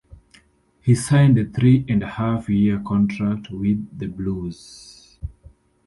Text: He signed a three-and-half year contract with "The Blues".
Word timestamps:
He 0.81 0.95
signed 0.95 1.37
a 1.37 1.45
three-and-half 1.45 2.49
year 2.49 2.79
contract 2.83 3.51
with 3.51 3.99
"The 3.99 4.07
Blues". 4.07 5.19